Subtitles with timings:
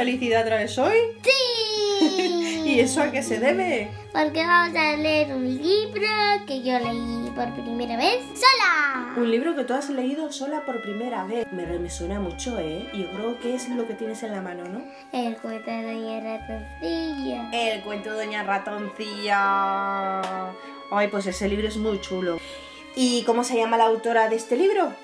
[0.00, 0.96] Felicidad traes hoy.
[1.22, 2.62] ¡Sí!
[2.64, 3.90] ¿Y eso a qué se debe?
[4.14, 6.08] Porque vamos a leer un libro
[6.46, 9.12] que yo leí por primera vez sola.
[9.18, 11.46] Un libro que tú has leído sola por primera vez.
[11.52, 12.88] Me, me suena mucho, ¿eh?
[12.94, 14.82] Yo creo que es lo que tienes en la mano, ¿no?
[15.12, 17.50] El cuento de Doña Ratoncilla.
[17.52, 20.22] El cuento de Doña Ratoncilla.
[20.90, 22.38] Ay, pues ese libro es muy chulo.
[22.96, 24.94] ¿Y cómo se llama la autora de este libro?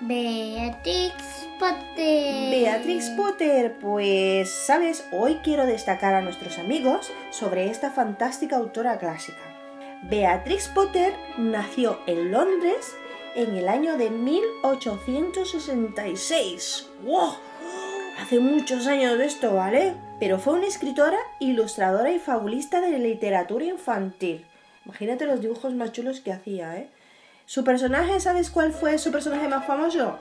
[0.00, 2.50] Beatrix Potter.
[2.50, 3.76] Beatrix Potter.
[3.80, 5.06] Pues, ¿sabes?
[5.10, 9.38] Hoy quiero destacar a nuestros amigos sobre esta fantástica autora clásica.
[10.02, 12.94] Beatrix Potter nació en Londres
[13.34, 16.90] en el año de 1866.
[17.02, 17.36] ¡Wow!
[18.20, 19.94] Hace muchos años de esto, ¿vale?
[20.20, 24.44] Pero fue una escritora, ilustradora y fabulista de literatura infantil.
[24.84, 26.90] Imagínate los dibujos más chulos que hacía, ¿eh?
[27.46, 30.18] Su personaje, ¿sabes cuál fue su personaje más famoso?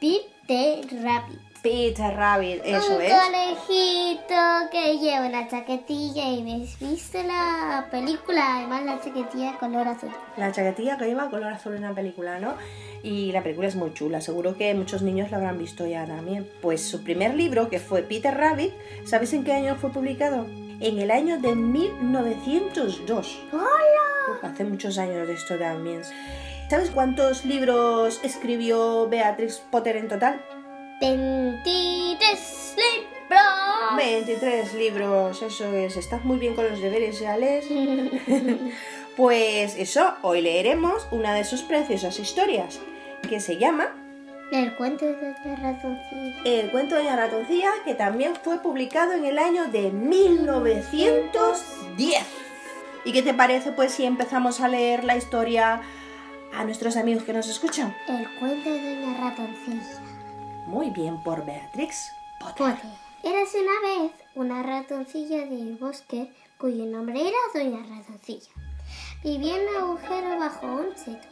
[0.00, 1.40] Peter Rabbit.
[1.62, 3.12] Peter Rabbit, eso un es.
[3.12, 4.34] conejito
[4.70, 10.10] que lleva una chaquetilla y me has visto la película, además la chaquetilla color azul.
[10.36, 12.54] La chaquetilla que lleva color azul en la película, ¿no?
[13.02, 16.48] Y la película es muy chula, seguro que muchos niños la habrán visto ya también.
[16.62, 18.72] Pues su primer libro, que fue Peter Rabbit,
[19.04, 20.46] ¿sabes en qué año fue publicado?
[20.80, 23.38] En el año de 1902.
[23.52, 24.17] ¡Hola!
[24.30, 26.02] Uf, hace muchos años de esto también.
[26.68, 30.44] ¿Sabes cuántos libros escribió Beatrix Potter en total?
[31.00, 33.96] 23 libros.
[33.96, 35.96] 23 libros, eso es.
[35.96, 37.66] Estás muy bien con los deberes, ya lees.
[39.18, 42.78] Pues eso, hoy leeremos una de sus preciosas historias,
[43.28, 43.88] que se llama
[44.52, 46.36] El cuento de Doña Ratoncilla.
[46.44, 52.47] El cuento de la ratoncilla, que también fue publicado en el año de 1910.
[53.04, 55.80] ¿Y qué te parece pues si empezamos a leer la historia
[56.52, 57.96] a nuestros amigos que nos escuchan?
[58.08, 60.00] El cuento de Doña Ratoncilla.
[60.66, 62.10] Muy bien por Beatrix
[62.40, 62.74] Potter.
[62.74, 62.90] Potter.
[63.22, 68.50] Érase una vez una ratoncilla del bosque cuyo nombre era Doña Ratoncilla.
[69.22, 71.28] Vivía en un agujero bajo un seto.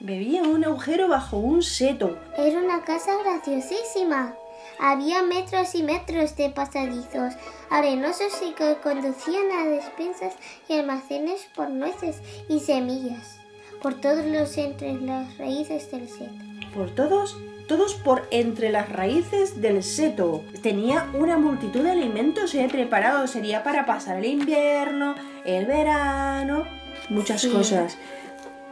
[0.00, 2.18] Vivía en un agujero bajo un seto.
[2.36, 4.34] Era una casa graciosísima.
[4.78, 7.34] Había metros y metros de pasadizos
[7.70, 10.34] arenosos y que conducían a despensas
[10.68, 13.38] y almacenes por nueces y semillas,
[13.82, 16.32] por todos los entre las raíces del seto.
[16.74, 17.36] Por todos,
[17.68, 20.42] todos por entre las raíces del seto.
[20.62, 23.30] Tenía una multitud de alimentos eh, preparados.
[23.30, 25.14] Sería para pasar el invierno,
[25.44, 26.64] el verano,
[27.10, 27.50] muchas Sí.
[27.50, 27.96] cosas.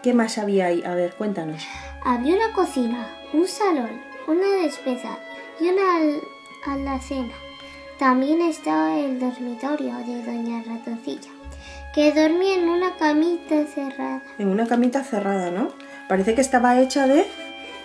[0.02, 0.82] ¿Qué más había ahí?
[0.84, 1.62] A ver, cuéntanos.
[2.04, 5.16] Había una cocina, un salón, una despensa
[5.60, 6.22] y una al-
[6.66, 7.34] alacena.
[7.98, 11.30] También estaba el dormitorio de Doña Ratoncilla,
[11.94, 15.68] que dormía en una camita cerrada, En una camita cerrada, ¿no?
[16.08, 17.26] Parece que estaba hecha de,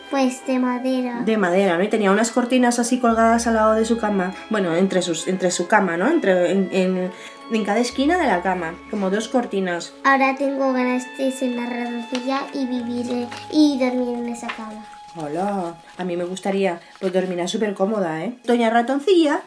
[0.09, 1.21] pues de madera.
[1.23, 1.83] de madera, ¿no?
[1.83, 4.33] Y tenía unas cortinas así colgadas al lado de su cama.
[4.49, 6.07] Bueno, entre, sus, entre su cama, ¿no?
[6.09, 7.11] Entre, en, en-
[7.51, 8.73] en cada esquina de la cama.
[8.89, 9.93] Como dos cortinas.
[10.03, 14.83] Ahora tengo ganas de ser una ratoncilla y vivir eh, y dormir en esa cama.
[15.19, 18.37] Hola, a mí me gustaría, pues dormirá súper cómoda, ¿eh?
[18.43, 19.41] Doña Ratoncilla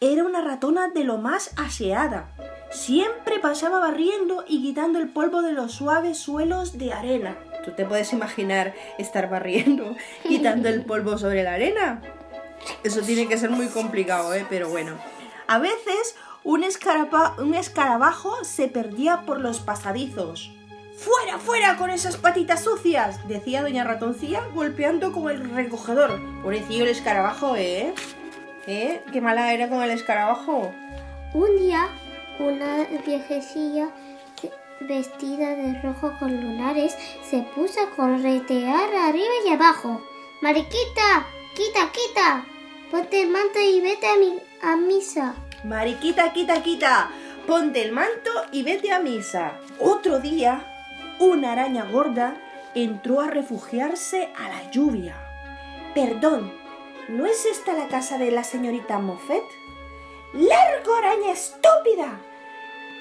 [0.00, 2.28] era una ratona de lo más aseada.
[2.70, 7.36] Siempre pasaba barriendo y quitando el polvo de los suaves suelos de arena.
[7.64, 12.02] ¿Tú te puedes imaginar estar barriendo, quitando el polvo sobre la arena?
[12.84, 14.46] Eso tiene que ser muy complicado, ¿eh?
[14.48, 14.96] Pero bueno.
[15.48, 16.14] A veces
[16.44, 16.64] un,
[17.38, 20.55] un escarabajo se perdía por los pasadizos.
[20.96, 23.26] ¡Fuera, fuera con esas patitas sucias!
[23.28, 26.18] Decía doña ratoncilla golpeando con el recogedor.
[26.42, 27.92] Pobrecillo el escarabajo, ¿eh?
[28.66, 29.02] ¿Eh?
[29.12, 30.72] ¿Qué mala era con el escarabajo?
[31.34, 31.88] Un día,
[32.38, 33.90] una viejecilla
[34.80, 40.02] vestida de rojo con lunares se puso a corretear arriba y abajo.
[40.40, 42.44] Mariquita, quita, quita,
[42.90, 45.34] ponte el manto y vete a, mi, a misa.
[45.64, 47.10] Mariquita, quita, quita.
[47.46, 49.52] Ponte el manto y vete a misa.
[49.78, 50.75] Otro día,
[51.18, 52.36] una araña gorda
[52.74, 55.16] entró a refugiarse a la lluvia.
[55.94, 56.52] Perdón,
[57.08, 59.44] ¿no es esta la casa de la señorita Moffett?
[60.34, 62.20] ¡Largo, araña estúpida!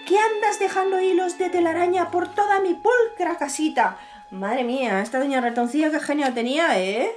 [0.08, 3.98] ¿Qué andas dejando hilos de telaraña por toda mi pulcra casita?
[4.32, 7.12] Madre mía, esta doña ratoncilla qué genio tenía, ¿eh?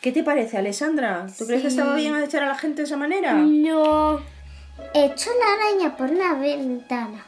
[0.00, 1.26] ¿Qué te parece, Alessandra?
[1.36, 3.34] ¿Tú crees que estaba bien echar a la gente de esa manera?
[3.34, 4.20] No.
[4.94, 7.26] Echó la araña por la ventana.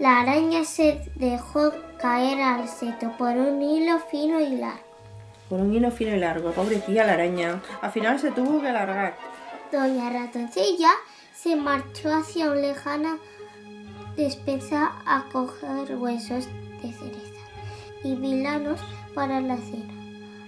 [0.00, 4.80] La araña se dejó caer al seto por un hilo fino y largo.
[5.48, 7.60] Por un hilo fino y largo, pobrecilla la araña.
[7.82, 9.14] Al final se tuvo que largar.
[9.70, 10.90] Doña Ratoncilla
[11.34, 13.18] se marchó hacia una lejana
[14.16, 16.46] despensa a coger huesos
[16.82, 17.40] de cereza
[18.02, 18.80] y vilanos
[19.14, 19.94] para la cena.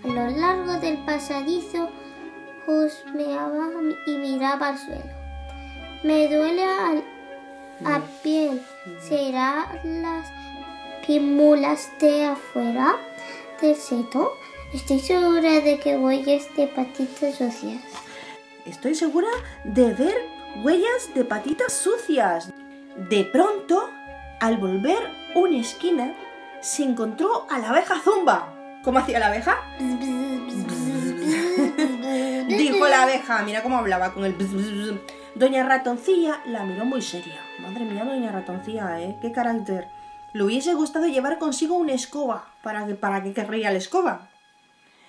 [0.05, 1.89] A lo largo del pasadizo
[2.67, 3.69] husmeaba
[4.07, 5.05] y miraba al suelo.
[6.05, 7.05] Me duele al-
[7.85, 8.63] a piel.
[9.01, 10.31] ¿Será las
[11.07, 12.97] pimulas de afuera
[13.61, 14.33] del seto?
[14.73, 17.83] Estoy segura de que huellas de patitas sucias.
[18.65, 19.29] Estoy segura
[19.65, 20.17] de ver
[20.63, 22.51] huellas de patitas sucias.
[23.11, 23.91] De pronto,
[24.41, 24.99] al volver
[25.35, 26.15] una esquina,
[26.61, 28.81] se encontró a la abeja zumba.
[28.85, 29.59] ¿Cómo hacía la abeja?
[32.49, 34.35] Dijo la abeja, mira cómo hablaba con el...
[35.35, 37.41] Doña Ratoncilla la miró muy seria.
[37.59, 39.17] Madre mía, doña Ratoncilla, ¿eh?
[39.21, 39.89] Qué carácter.
[40.35, 42.53] Le hubiese gustado llevar consigo una escoba.
[42.63, 44.29] ¿Para que para qué querría la escoba?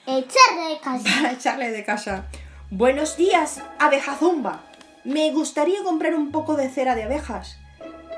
[0.05, 1.03] Echarle de casa.
[1.03, 2.25] Para echarle de casa.
[2.69, 4.61] Buenos días, abeja zumba.
[5.03, 7.57] Me gustaría comprar un poco de cera de abejas.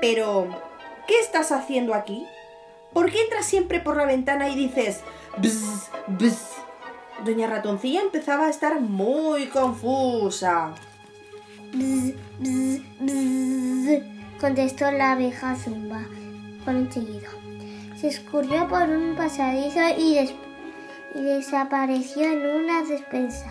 [0.00, 0.48] Pero,
[1.08, 2.24] ¿qué estás haciendo aquí?
[2.92, 5.00] ¿Por qué entras siempre por la ventana y dices
[5.38, 6.54] bzz, bzz?
[7.24, 10.74] Doña Ratoncilla empezaba a estar muy confusa.
[11.72, 14.02] Bzz, bzz, bzz,
[14.40, 16.02] contestó la abeja zumba
[16.64, 17.30] con un chillido.
[17.96, 20.34] Se escurrió por un pasadizo y, des-
[21.14, 23.46] y desapareció en una despensa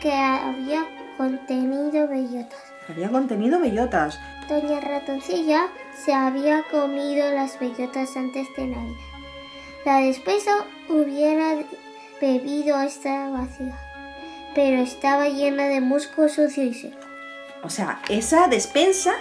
[0.00, 0.84] que había
[1.16, 2.60] contenido bellotas.
[2.88, 4.18] Había contenido bellotas.
[4.48, 5.68] Doña Ratoncilla
[6.04, 8.96] se había comido las bellotas antes de Navidad.
[9.84, 10.50] La despensa
[10.88, 11.56] hubiera
[12.20, 13.76] bebido esta vacía,
[14.54, 17.05] pero estaba llena de musgo sucio y seco.
[17.66, 19.14] O sea, esa despensa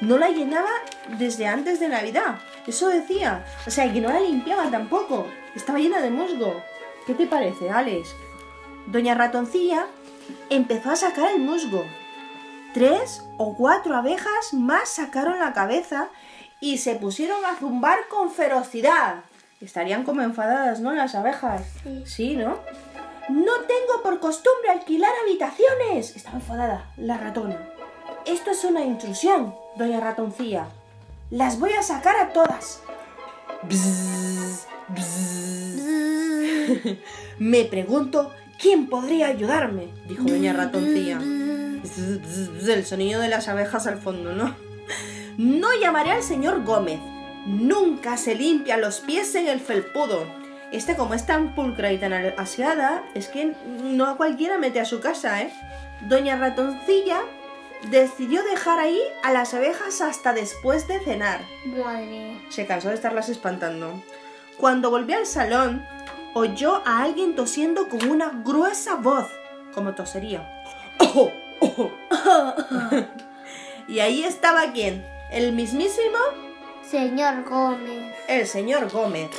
[0.00, 0.70] no la llenaba
[1.16, 2.40] desde antes de Navidad.
[2.66, 3.44] Eso decía.
[3.68, 5.28] O sea, que no la limpiaba tampoco.
[5.54, 6.60] Estaba llena de musgo.
[7.06, 8.16] ¿Qué te parece, Alex?
[8.86, 9.86] Doña Ratoncilla
[10.50, 11.84] empezó a sacar el musgo.
[12.72, 16.08] Tres o cuatro abejas más sacaron la cabeza
[16.60, 19.22] y se pusieron a zumbar con ferocidad.
[19.60, 20.92] Estarían como enfadadas, ¿no?
[20.92, 21.62] Las abejas.
[21.84, 22.02] Sí.
[22.04, 22.58] Sí, ¿no?
[23.28, 26.16] No tengo por costumbre alquilar habitaciones.
[26.16, 27.73] Estaba enfadada la ratona.
[28.26, 30.68] Esto es una intrusión, doña ratoncilla.
[31.30, 32.80] Las voy a sacar a todas.
[33.64, 35.82] Bzz, bzz.
[37.38, 41.18] Me pregunto quién podría ayudarme, dijo doña ratoncilla.
[41.18, 44.56] Bzz, El sonido de las abejas al fondo, ¿no?
[45.36, 47.00] No llamaré al señor Gómez.
[47.44, 50.24] Nunca se limpia los pies en el felpudo.
[50.72, 54.86] Este, como es tan pulcra y tan aseada, es que no a cualquiera mete a
[54.86, 55.52] su casa, ¿eh?
[56.08, 57.20] Doña Ratoncilla
[57.90, 61.44] decidió dejar ahí a las abejas hasta después de cenar.
[61.64, 62.40] Madre.
[62.48, 64.02] Se cansó de estarlas espantando.
[64.58, 65.84] Cuando volvió al salón,
[66.34, 69.28] oyó a alguien tosiendo con una gruesa voz,
[69.72, 70.48] como tosería.
[73.88, 75.04] y ahí estaba quién?
[75.30, 76.18] El mismísimo
[76.88, 78.14] Señor Gómez.
[78.28, 79.30] el señor Gómez.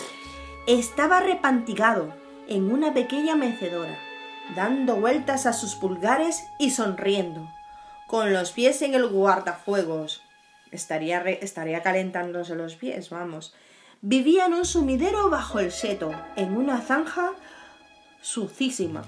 [0.67, 2.13] Estaba repantigado
[2.47, 3.97] en una pequeña mecedora,
[4.55, 7.47] dando vueltas a sus pulgares y sonriendo,
[8.07, 10.21] con los pies en el guardafuegos.
[10.71, 13.53] Estaría, estaría calentándose los pies, vamos.
[14.01, 17.31] Vivía en un sumidero bajo el seto, en una zanja
[18.21, 19.03] sucísima.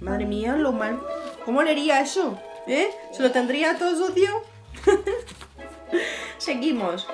[0.00, 1.00] Madre mía, lo mal.
[1.44, 2.38] ¿Cómo leería eso?
[2.66, 2.88] ¿Eh?
[3.12, 4.42] ¿Se lo tendría todo sucio?
[6.38, 7.06] Seguimos.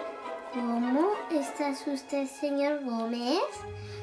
[0.53, 3.41] ¿Cómo estás usted, señor Gómez?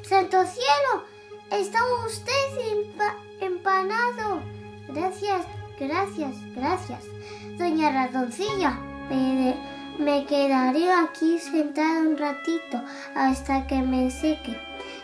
[0.04, 1.04] ¡Santo cielo!
[1.52, 4.42] ¡Está usted empa- empanado!
[4.90, 5.46] Gracias,
[5.88, 7.04] gracias, gracias.
[7.58, 8.78] Doña Ratoncilla,
[10.00, 12.82] me, quedaré aquí sentado un ratito
[13.16, 14.58] hasta que me seque.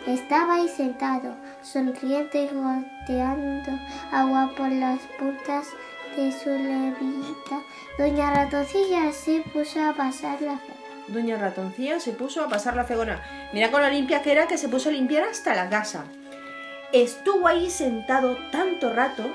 [0.08, 3.72] Estaba ahí sentado, sonriente y goteando
[4.12, 5.68] agua por las puntas
[6.16, 7.62] de su levita.
[7.98, 10.74] Doña Ratoncilla se puso a pasar la fe.
[11.08, 13.22] Doña Ratoncilla se puso a pasar la fegona.
[13.54, 16.06] Mira con la limpia que era que se puso a limpiar hasta la casa.
[16.94, 19.32] Estuvo ahí sentado tanto rato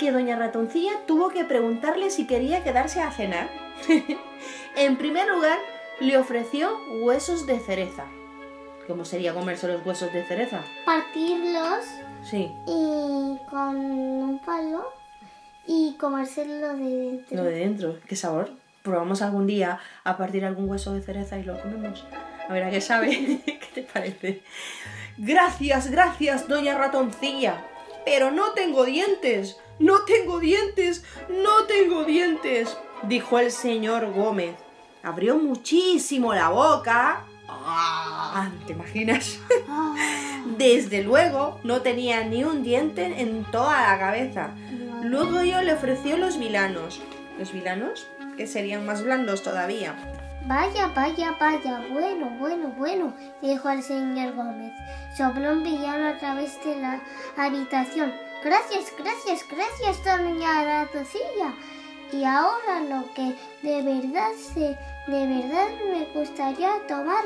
[0.00, 3.50] que Doña Ratoncilla tuvo que preguntarle si quería quedarse a cenar.
[4.76, 5.58] en primer lugar,
[6.00, 6.70] le ofreció
[7.02, 8.06] huesos de cereza.
[8.86, 10.62] ¿Cómo sería comerse los huesos de cereza?
[10.86, 11.84] Partirlos
[12.24, 12.50] Sí.
[12.66, 14.90] y con un palo
[15.66, 17.36] y comérselo de dentro.
[17.36, 17.98] Lo de dentro.
[18.08, 18.50] ¿Qué sabor?
[18.82, 22.06] Probamos algún día a partir algún hueso de cereza y lo comemos.
[22.48, 23.10] A ver a qué sabe.
[23.44, 24.42] ¿Qué te parece?
[25.18, 27.66] Gracias, gracias, doña ratoncilla.
[28.06, 29.58] Pero no tengo dientes.
[29.80, 31.04] No tengo dientes.
[31.28, 32.76] No tengo dientes.
[33.02, 34.54] Dijo el señor Gómez.
[35.02, 37.24] Abrió muchísimo la boca.
[37.48, 39.40] Ah, ¿Te imaginas?
[39.68, 39.94] Ah,
[40.56, 44.50] Desde luego, no tenía ni un diente en toda la cabeza.
[45.02, 47.00] Luego yo le ofreció los vilanos.
[47.38, 48.06] ¿Los vilanos?
[48.36, 49.96] Que serían más blandos todavía.
[50.46, 54.72] Vaya, vaya, vaya, bueno, bueno, bueno, dijo el señor Gómez.
[55.16, 57.00] Sopló un villano a través de la
[57.36, 58.12] habitación.
[58.42, 61.54] Gracias, gracias, gracias, doña Ratoncilla.
[62.12, 64.76] Y ahora lo que de verdad se,
[65.10, 67.24] de verdad me gustaría tomar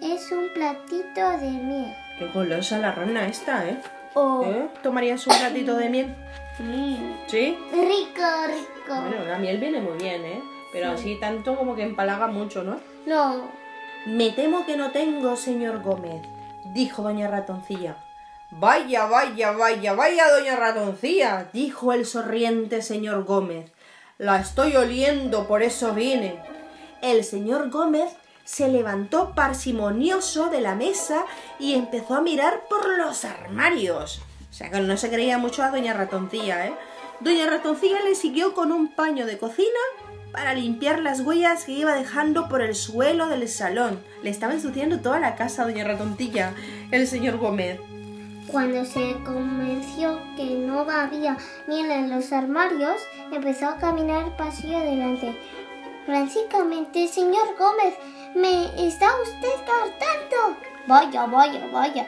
[0.00, 1.94] es un platito de miel.
[2.18, 3.80] Qué golosa la rana esta, ¿eh?
[4.14, 4.68] Oh, ¿Eh?
[4.82, 6.14] ¿Tomarías un platito de miel?
[6.60, 7.58] mm, ¿Sí?
[7.72, 9.00] rico, rico.
[9.00, 10.42] Bueno, la miel viene muy bien, ¿eh?
[10.72, 12.80] Pero así tanto como que empalaga mucho, ¿no?
[13.06, 13.50] No,
[14.06, 16.22] Me temo que no tengo, señor Gómez,
[16.64, 17.96] dijo doña Ratoncilla.
[18.50, 23.72] Vaya, vaya, vaya, vaya, doña Ratoncilla, dijo el sonriente señor Gómez.
[24.18, 26.40] La estoy oliendo, por eso vine.
[27.02, 28.12] El señor Gómez
[28.44, 31.26] se levantó parsimonioso de la mesa
[31.58, 34.20] y empezó a mirar por los armarios.
[34.48, 36.74] O sea que no se creía mucho a doña Ratoncilla, ¿eh?
[37.18, 39.80] Doña Ratoncilla le siguió con un paño de cocina
[40.30, 44.02] para limpiar las huellas que iba dejando por el suelo del salón.
[44.22, 46.54] Le estaba ensuciando toda la casa doña Ratoncilla,
[46.92, 47.80] el señor Gómez.
[48.50, 51.36] Cuando se convenció que no había
[51.66, 52.96] miel en los armarios,
[53.32, 55.36] empezó a caminar pasillo adelante.
[56.06, 57.94] Francamente, señor Gómez,
[58.34, 60.56] ¿me está usted hartando?
[60.86, 62.06] Vaya, vaya, vaya,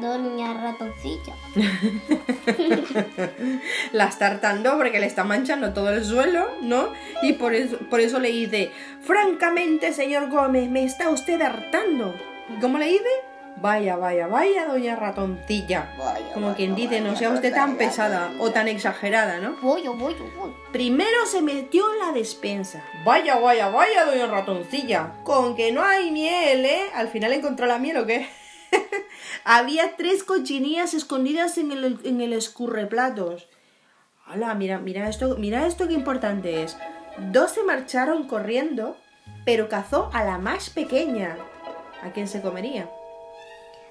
[0.00, 1.34] doña ratoncilla.
[3.92, 6.92] La está hartando porque le está manchando todo el suelo, ¿no?
[7.22, 8.70] Y por eso, por eso le dice,
[9.02, 12.14] francamente, señor Gómez, me está usted hartando.
[12.48, 13.29] ¿Y ¿Cómo le dice?
[13.56, 15.94] Vaya, vaya, vaya, doña ratoncilla.
[15.98, 19.56] Vaya, Como vaya, quien dice, no sea usted tan pesada o tan exagerada, ¿no?
[19.60, 20.54] Voy, voy, voy.
[20.72, 22.82] Primero se metió en la despensa.
[23.04, 25.12] Vaya, vaya, vaya, doña ratoncilla.
[25.24, 26.90] Con que no hay miel, ¿eh?
[26.94, 28.26] Al final encontró la miel o qué?
[29.44, 33.48] Había tres cochinillas escondidas en el, en el escurreplatos.
[34.32, 36.76] Hola, mira, mira esto, mira esto qué importante es.
[37.18, 38.96] Dos se marcharon corriendo,
[39.44, 41.36] pero cazó a la más pequeña.
[42.02, 42.88] ¿A quién se comería?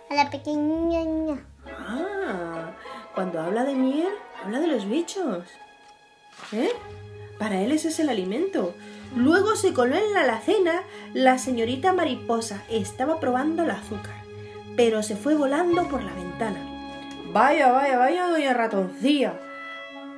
[0.09, 1.01] A la pequeña.
[1.67, 2.71] Ah,
[3.13, 4.09] cuando habla de miel,
[4.43, 5.45] habla de los bichos.
[6.51, 6.71] ¿Eh?
[7.37, 8.73] Para él ese es el alimento.
[9.15, 12.63] Luego se coló en la alacena la señorita mariposa.
[12.69, 14.23] Estaba probando el azúcar,
[14.75, 16.59] pero se fue volando por la ventana.
[17.31, 19.39] Vaya, vaya, vaya, doña ratoncilla.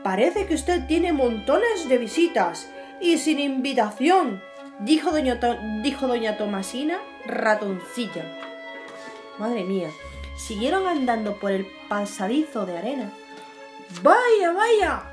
[0.03, 2.69] Parece que usted tiene montones de visitas
[3.01, 4.41] y sin invitación,
[4.79, 5.39] dijo doña,
[5.83, 8.40] dijo doña Tomasina ratoncilla.
[9.37, 9.89] Madre mía,
[10.35, 13.11] siguieron andando por el pasadizo de arena.
[14.01, 15.03] ¡Vaya, vaya!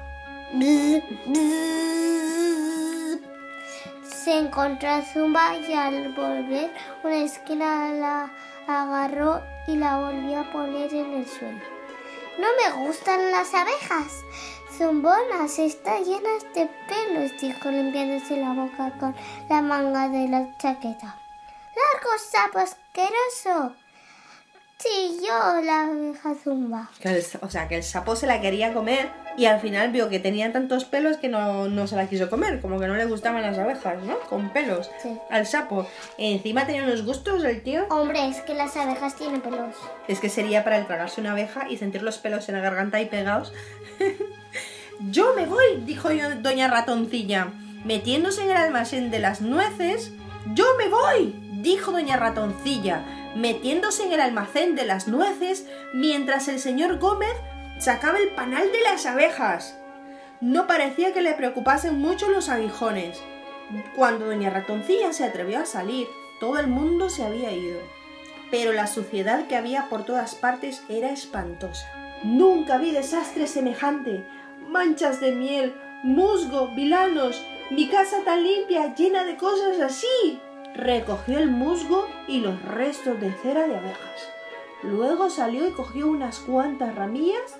[4.03, 6.71] Se encontró a Zumba y al volver
[7.03, 8.31] una esquina la
[8.67, 11.61] agarró y la volvió a poner en el suelo.
[12.39, 14.25] No me gustan las abejas.
[14.77, 19.15] Zumbonas, están llenas de pelos, dijo limpiándose la boca con
[19.49, 21.19] la manga de la chaqueta.
[21.75, 23.75] ¡Largo sapo asqueroso!
[24.81, 26.89] Sí, yo, la abeja Zumba.
[27.01, 30.09] Que el- o sea, que el sapo se la quería comer y al final vio
[30.09, 32.61] que tenía tantos pelos que no, no se la quiso comer.
[32.61, 34.17] Como que no le gustaban las abejas, ¿no?
[34.29, 34.89] Con pelos.
[35.03, 35.17] Sí.
[35.31, 35.85] Al sapo.
[36.17, 37.87] Encima tenía unos gustos el tío.
[37.91, 39.75] Hombre, es que las abejas tienen pelos.
[40.07, 43.01] Es que sería para el tragarse una abeja y sentir los pelos en la garganta
[43.01, 43.53] y pegados.
[45.11, 47.49] Yo me voy, dijo yo- doña ratoncilla,
[47.85, 50.11] metiéndose en el almacén de las nueces.
[50.55, 53.05] Yo me voy, dijo doña ratoncilla,
[53.35, 57.35] metiéndose en el almacén de las nueces mientras el señor Gómez
[57.79, 59.79] sacaba el panal de las abejas.
[60.41, 63.21] No parecía que le preocupasen mucho los aguijones.
[63.97, 66.07] Cuando doña ratoncilla se atrevió a salir,
[66.41, 67.81] todo el mundo se había ido
[68.51, 71.87] pero la suciedad que había por todas partes era espantosa.
[72.23, 74.27] Nunca vi desastre semejante.
[74.69, 80.41] Manchas de miel, musgo, vilanos, mi casa tan limpia, llena de cosas así.
[80.75, 84.29] Recogió el musgo y los restos de cera de abejas.
[84.83, 87.57] Luego salió y cogió unas cuantas ramillas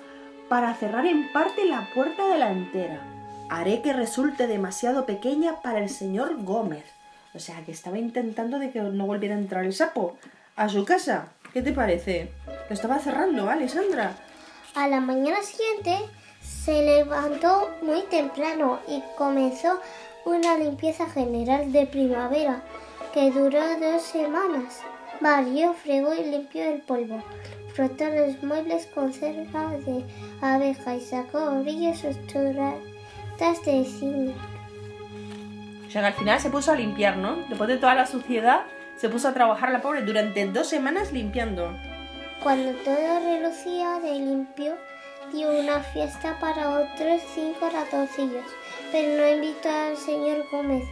[0.47, 3.01] para cerrar en parte la puerta delantera.
[3.49, 6.85] Haré que resulte demasiado pequeña para el señor Gómez.
[7.33, 10.17] O sea, que estaba intentando de que no volviera a entrar el sapo
[10.55, 11.29] a su casa.
[11.53, 12.31] ¿Qué te parece?
[12.69, 14.15] Lo estaba cerrando, ¿vale, Sandra?
[14.75, 15.97] A la mañana siguiente
[16.41, 19.79] se levantó muy temprano y comenzó
[20.25, 22.61] una limpieza general de primavera
[23.13, 24.81] que duró dos semanas.
[25.21, 27.21] Barrió, fregó y limpió el polvo.
[27.73, 30.03] Frotó los muebles con cerca de
[30.41, 32.75] abeja y sacó brillos estructuras
[33.39, 34.35] de zinc.
[35.87, 37.37] O sea que al final se puso a limpiar, ¿no?
[37.47, 41.73] Después de toda la suciedad, se puso a trabajar la pobre durante dos semanas limpiando.
[42.43, 44.75] Cuando todo relucía de limpio,
[45.33, 48.45] dio una fiesta para otros cinco ratoncillos,
[48.91, 50.83] pero no invitó al señor Gómez.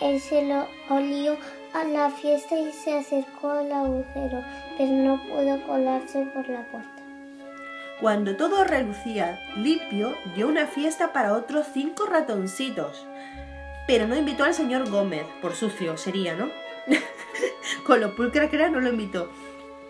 [0.00, 1.36] Él se lo olió
[1.74, 4.42] a la fiesta y se acercó al agujero,
[4.78, 6.88] pero no pudo colarse por la puerta.
[8.00, 13.06] Cuando todo relucía limpio, dio una fiesta para otros cinco ratoncitos.
[13.86, 16.48] Pero no invitó al señor Gómez, por sucio sería, ¿no?
[17.86, 19.30] Con lo pulcra que era, no lo invitó.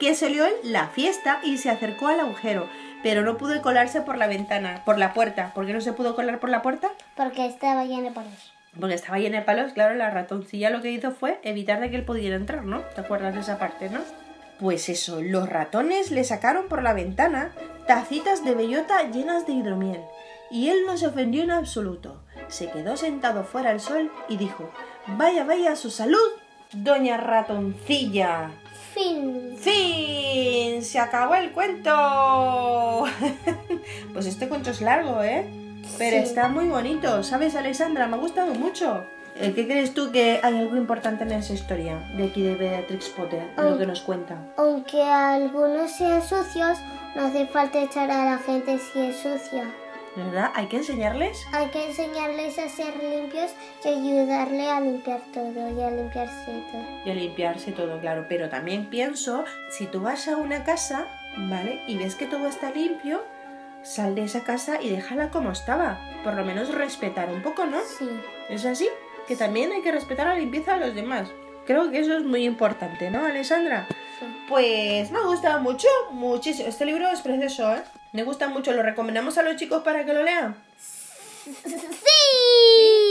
[0.00, 2.68] Que salió él la fiesta y se acercó al agujero,
[3.04, 5.52] pero no pudo colarse por la ventana, por la puerta.
[5.54, 6.90] ¿Por qué no se pudo colar por la puerta?
[7.14, 8.52] Porque estaba lleno de palos.
[8.78, 11.96] Porque estaba llena de palos, claro, la ratoncilla lo que hizo fue evitar de que
[11.96, 12.80] él pudiera entrar, ¿no?
[12.94, 14.00] ¿Te acuerdas de esa parte, no?
[14.60, 17.52] Pues eso, los ratones le sacaron por la ventana
[17.86, 20.00] tacitas de bellota llenas de hidromiel.
[20.50, 22.20] Y él no se ofendió en absoluto.
[22.48, 24.70] Se quedó sentado fuera al sol y dijo,
[25.06, 26.18] vaya, vaya, su salud,
[26.72, 28.50] doña ratoncilla.
[28.94, 29.56] Fin.
[29.56, 30.82] ¡Fin!
[30.82, 33.04] ¡Se acabó el cuento!
[34.12, 35.59] pues este cuento es largo, ¿eh?
[36.00, 36.22] Pero Sí.
[36.22, 38.06] está muy bonito, ¿sabes, Alexandra?
[38.08, 39.04] Me ha gustado mucho.
[39.36, 43.10] Eh, ¿Qué crees tú que hay algo importante en esa historia de aquí de Beatrix
[43.10, 44.36] Potter, de lo que nos cuenta?
[44.56, 46.78] Aunque algunos sean sucios,
[47.14, 49.70] no hace falta echar a la gente si es sucia.
[50.16, 50.50] ¿Verdad?
[50.54, 51.46] Hay que enseñarles.
[51.52, 53.52] Hay que enseñarles a ser limpios
[53.84, 56.82] y ayudarle a limpiar todo y a limpiarse todo.
[57.04, 58.26] y a limpiarse todo, claro.
[58.28, 61.06] Pero también pienso, si tú vas a una casa,
[61.48, 61.82] ¿vale?
[61.86, 63.22] Y ves que todo está limpio,
[63.82, 65.98] sal de esa casa y déjala como estaba.
[66.24, 67.78] Por lo menos respetar un poco, ¿no?
[67.98, 68.08] Sí.
[68.48, 68.88] ¿Es así?
[69.26, 71.28] Que también hay que respetar la limpieza de los demás.
[71.66, 73.86] Creo que eso es muy importante, ¿no, Alessandra?
[74.18, 74.26] sí.
[74.48, 76.68] Pues me ha gustado mucho, muchísimo.
[76.68, 77.82] Este libro es precioso, ¿eh?
[78.12, 78.72] Me gusta mucho.
[78.72, 80.56] ¿Lo recomendamos a los chicos para que lo lean?
[81.44, 81.70] ¡Sí!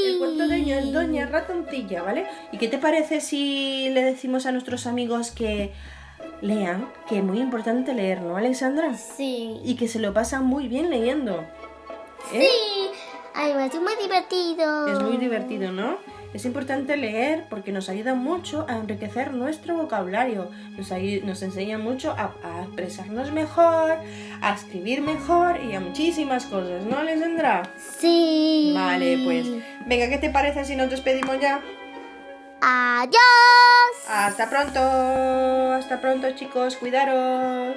[0.06, 2.26] El cuento de Doña, Doña Ratoncilla, ¿vale?
[2.52, 5.72] ¿Y qué te parece si le decimos a nuestros amigos que
[6.42, 6.90] lean?
[7.08, 8.94] Que es muy importante leer, ¿no, Alexandra?
[8.96, 9.60] Sí.
[9.64, 11.46] Y que se lo pasan muy bien leyendo.
[12.34, 12.48] ¿eh?
[12.48, 13.00] Sí.
[13.34, 14.88] Además es muy divertido.
[14.88, 15.98] Es muy divertido, ¿no?
[16.34, 20.92] Es importante leer porque nos ayuda mucho a enriquecer nuestro vocabulario, nos,
[21.24, 23.98] nos enseña mucho a, a expresarnos mejor,
[24.42, 27.64] a escribir mejor y a muchísimas cosas, ¿no, Alexandra?
[27.78, 28.74] Sí.
[28.76, 29.48] Vale, pues
[29.88, 31.62] venga, ¿qué te parece si nos despedimos ya?
[32.62, 33.20] Adiós.
[34.08, 34.80] Hasta pronto,
[35.74, 37.76] hasta pronto chicos, cuidaros.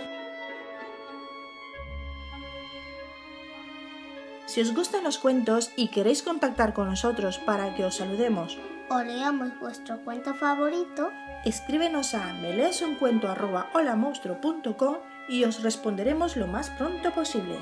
[4.46, 8.58] Si os gustan los cuentos y queréis contactar con nosotros para que os saludemos,
[8.90, 11.10] O leamos vuestro cuento favorito.
[11.44, 14.96] escríbenos a meleesuncuento@holamonstruo.com
[15.28, 17.58] y os responderemos lo más pronto posible.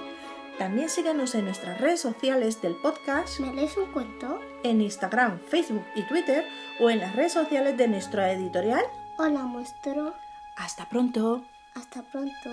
[0.60, 4.38] También síganos en nuestras redes sociales del podcast, ¿Me lees un cuento?
[4.62, 6.44] en Instagram, Facebook y Twitter
[6.78, 8.84] o en las redes sociales de nuestra editorial.
[9.16, 10.12] Hola, monstruo.
[10.56, 11.46] Hasta pronto.
[11.74, 12.50] Hasta pronto.